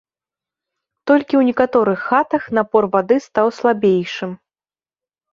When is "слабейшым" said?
3.59-4.31